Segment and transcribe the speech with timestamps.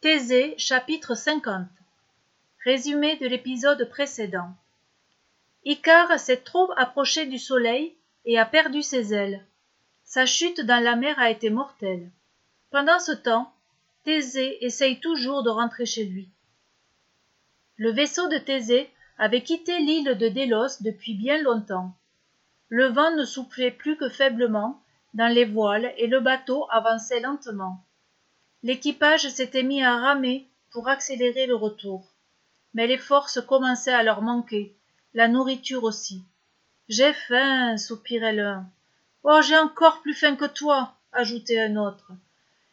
[0.00, 1.66] Thésée chapitre 50
[2.64, 4.54] Résumé de l'épisode précédent
[5.64, 9.44] Icare s'est trop approché du soleil et a perdu ses ailes.
[10.04, 12.12] Sa chute dans la mer a été mortelle.
[12.70, 13.52] Pendant ce temps,
[14.04, 16.28] Thésée essaye toujours de rentrer chez lui.
[17.76, 18.88] Le vaisseau de Thésée
[19.18, 21.92] avait quitté l'île de Délos depuis bien longtemps.
[22.68, 24.80] Le vent ne soufflait plus que faiblement
[25.14, 27.84] dans les voiles et le bateau avançait lentement
[28.62, 32.14] l'équipage s'était mis à ramer pour accélérer le retour.
[32.74, 34.76] Mais les forces commençaient à leur manquer
[35.14, 36.24] la nourriture aussi.
[36.88, 38.68] J'ai faim soupirait l'un.
[39.22, 42.12] Oh j'ai encore plus faim que toi ajoutait un autre.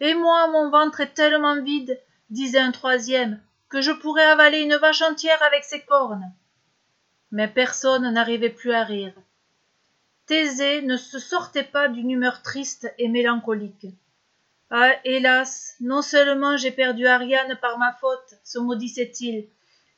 [0.00, 1.98] Et moi mon ventre est tellement vide
[2.30, 6.32] disait un troisième que je pourrais avaler une vache entière avec ses cornes.
[7.30, 9.14] Mais personne n'arrivait plus à rire.
[10.26, 13.86] Thésée ne se sortait pas d'une humeur triste et mélancolique
[14.70, 19.48] ah hélas non seulement j'ai perdu ariane par ma faute se maudissait-il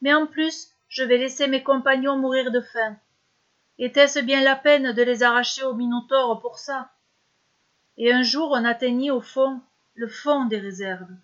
[0.00, 2.96] mais en plus je vais laisser mes compagnons mourir de faim.
[3.78, 6.90] Était-ce bien la peine de les arracher au minotaure pour ça?
[7.96, 9.60] Et un jour on atteignit au fond
[9.94, 11.14] le fond des réserves.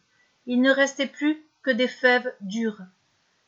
[0.47, 2.81] Il ne restait plus que des fèves dures.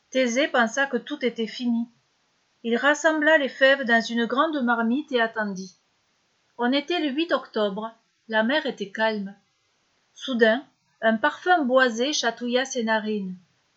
[0.09, 1.87] Thésée pensa que tout était fini.
[2.63, 5.77] Il rassembla les fèves dans une grande marmite et attendit.
[6.57, 7.93] On était le 8 octobre.
[8.29, 9.35] La mer était calme
[10.17, 10.63] soudain
[11.01, 13.35] un parfum boisé chatouilla ses narines.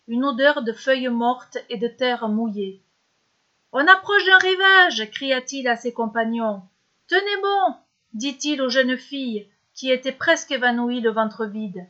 [0.08, 2.82] Une odeur de feuilles mortes et de terre mouillée
[3.72, 5.10] on approche d'un rivage!
[5.10, 6.62] cria-t-il à ses compagnons
[7.08, 7.74] tenez bon!
[8.14, 11.86] dit-il aux jeunes filles qui étaient presque évanouies le ventre vide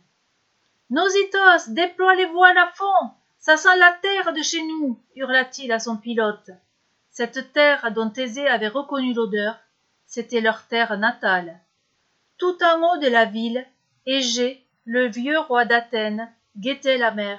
[0.91, 3.11] Nositos, déploie les voiles à fond!
[3.39, 5.01] Ça sent la terre de chez nous!
[5.15, 6.51] hurla-t-il à son pilote.
[7.13, 9.57] Cette terre dont thésée avait reconnu l'odeur
[10.07, 11.61] c'était leur terre natale.
[12.37, 13.65] Tout en haut de la ville
[14.07, 17.39] Égée, le vieux roi d'Athènes, guettait la mer.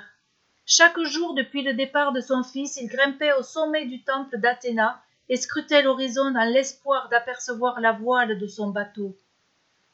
[0.64, 5.02] Chaque jour depuis le départ de son fils, il grimpait au sommet du temple d'Athéna
[5.28, 9.18] et scrutait l'horizon dans l'espoir d'apercevoir la voile de son bateau.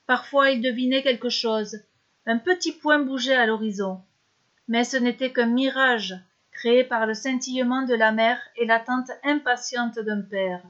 [0.08, 1.80] Parfois il devinait quelque chose,
[2.26, 4.02] un petit point bougeait à l'horizon.
[4.68, 6.16] Mais ce n'était qu'un mirage
[6.52, 10.64] créé par le scintillement de la mer et l'attente impatiente d'un père.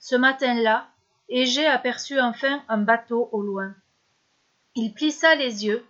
[0.00, 0.88] Ce matin-là,
[1.28, 3.72] Égée aperçut enfin un bateau au loin
[4.74, 5.84] il plissa les yeux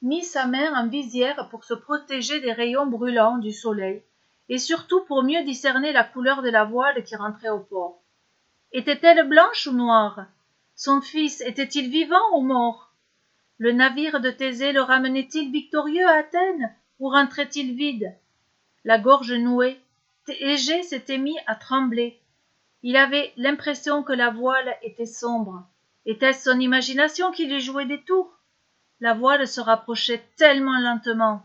[0.00, 4.02] mit sa main en visière pour se protéger des rayons brûlants du soleil
[4.48, 8.02] et surtout pour mieux discerner la couleur de la voile qui rentrait au port.
[8.72, 10.26] Était-elle blanche ou noire?
[10.74, 12.90] Son fils était-il vivant ou mort?
[13.58, 18.14] Le navire de thésée le ramenait-il victorieux à athènes ou rentrait-il vide?
[18.84, 19.80] La gorge nouée
[20.40, 22.20] égée s'était mis à trembler.
[22.82, 25.66] Il avait l'impression que la voile était sombre
[26.06, 28.38] était-ce son imagination qui lui jouait des tours?
[29.00, 31.42] La voile se rapprochait tellement lentement.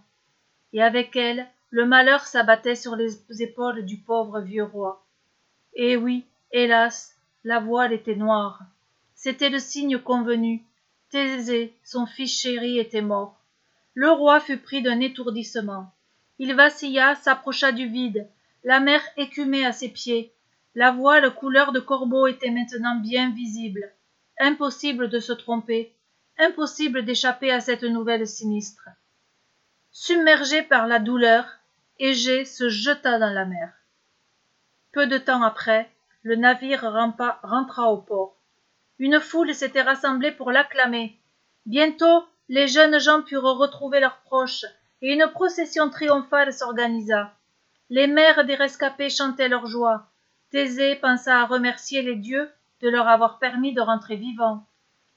[0.74, 5.06] Et avec elle le malheur s'abattait sur les épaules du pauvre vieux roi.
[5.76, 7.16] Eh oui hélas
[7.46, 8.62] la voile était noire.
[9.16, 10.66] C'était le signe convenu.
[11.10, 13.40] Thésée son fils chéri était mort.
[13.94, 15.94] Le roi fut pris d'un étourdissement.
[16.38, 18.28] Il vacilla s'approcha du vide.
[18.66, 20.34] La mer écumait à ses pieds.
[20.76, 23.94] La voile couleur de corbeau était maintenant bien visible
[24.40, 25.94] impossible de se tromper.
[26.38, 28.88] Impossible d'échapper à cette nouvelle sinistre.
[29.92, 31.46] Submergé par la douleur
[32.00, 33.74] égée se jeta dans la mer.
[34.94, 35.92] Peu de temps après
[36.24, 36.84] le navire
[37.44, 38.38] rentra au port.
[38.98, 41.18] Une foule s'était rassemblée pour l'acclamer.
[41.66, 44.66] Bientôt les jeunes gens purent retrouver leurs proches
[45.02, 47.34] et une procession triomphale s'organisa.
[47.90, 50.10] Les mères des rescapés chantaient leur joie.
[50.52, 52.50] Thésée pensa à remercier les dieux
[52.82, 54.66] de leur avoir permis de rentrer vivants.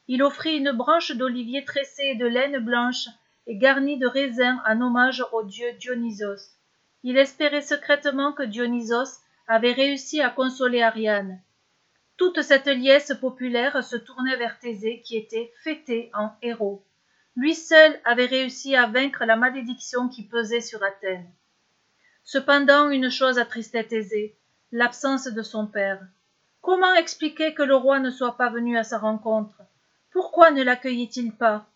[0.08, 3.08] Il offrit une branche d'olivier tressée de laine blanche
[3.46, 6.56] et garnie de raisins en hommage au dieu dionysos.
[7.02, 11.40] Il espérait secrètement que dionysos avait réussi à consoler ariane.
[12.16, 16.84] Toute cette liesse populaire se tournait vers thésée qui était fêté en héros.
[17.34, 21.30] Lui seul avait réussi à vaincre la malédiction qui pesait sur athènes.
[22.24, 24.36] Cependant une chose attristait thésée
[24.70, 26.00] l'absence de son père
[26.62, 29.60] comment expliquer que le roi ne soit pas venu à sa rencontre?
[30.10, 31.66] Pourquoi ne l'accueillait il pas?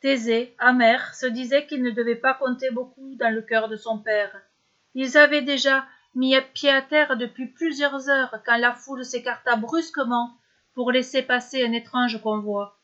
[0.00, 3.98] Thésée amer se disait qu'il ne devait pas compter beaucoup dans le cœur de son
[3.98, 4.34] père.
[4.94, 5.84] Ils avaient déjà
[6.14, 10.34] mis pied à terre depuis plusieurs heures quand la foule s'écarta brusquement
[10.74, 12.78] pour laisser passer un étrange convoi.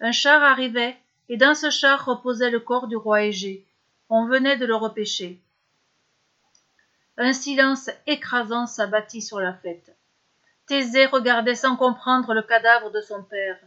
[0.00, 0.96] Un char arrivait
[1.28, 3.64] et dans ce char reposait le corps du roi égée.
[4.10, 5.40] On venait de le repêcher.
[7.16, 9.96] Un silence écrasant s'abattit sur la fête
[10.66, 13.58] thésée regardait sans comprendre le cadavre de son père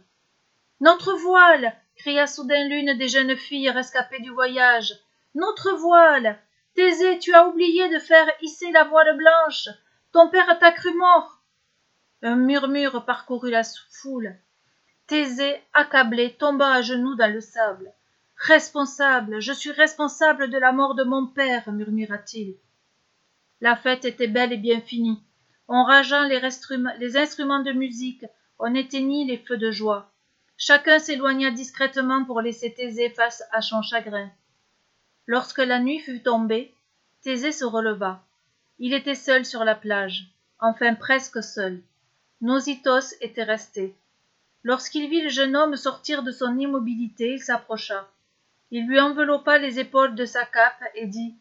[0.80, 4.94] notre voile cria soudain l'une des jeunes filles rescapées du voyage
[5.34, 6.38] Notre voile
[6.74, 9.68] Thésée, tu as oublié de faire hisser la voile blanche.
[10.12, 11.42] Ton père t'a cru mort.
[12.22, 14.34] Un murmure parcourut la foule.
[15.06, 17.92] Thésée, accablé, tomba à genoux dans le sable.
[18.36, 22.54] Responsable, je suis responsable de la mort de mon père, murmura-t-il.
[23.60, 25.22] La fête était bel et bien finie.
[25.72, 26.40] En rageant les,
[26.98, 28.24] les instruments de musique,
[28.58, 30.10] on éteignit les feux de joie.
[30.56, 34.28] Chacun s'éloigna discrètement pour laisser Thésée face à son chagrin.
[35.28, 36.74] Lorsque la nuit fut tombée,
[37.22, 38.20] Thésée se releva.
[38.80, 41.80] Il était seul sur la plage, enfin presque seul.
[42.40, 43.94] Nosithos était resté.
[44.64, 48.08] Lorsqu'il vit le jeune homme sortir de son immobilité, il s'approcha.
[48.72, 51.36] Il lui enveloppa les épaules de sa cape et dit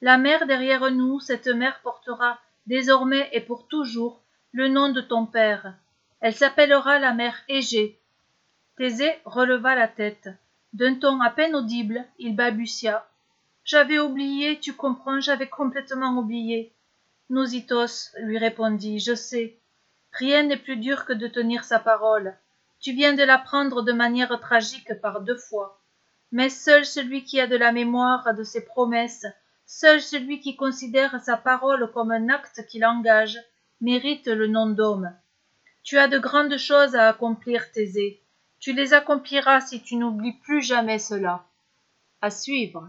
[0.00, 4.22] La mer derrière nous, cette mer portera, désormais et pour toujours,
[4.52, 5.74] le nom de ton père.
[6.20, 7.98] Elle s'appellera la mer Égée.
[8.76, 10.28] Thésée releva la tête.
[10.72, 13.06] D'un ton à peine audible, il balbutia
[13.64, 16.72] j'avais oublié, tu comprends, j'avais complètement oublié.
[17.30, 19.56] Nosithos lui répondit, je sais.
[20.12, 22.36] Rien n'est plus dur que de tenir sa parole.
[22.80, 25.80] Tu viens de l'apprendre de manière tragique par deux fois.
[26.32, 29.26] Mais seul celui qui a de la mémoire de ses promesses,
[29.66, 33.38] seul celui qui considère sa parole comme un acte qui l'engage,
[33.80, 35.12] mérite le nom d'homme.
[35.82, 38.22] Tu as de grandes choses à accomplir, Thésée.
[38.60, 41.44] Tu les accompliras si tu n'oublies plus jamais cela.
[42.20, 42.88] À suivre.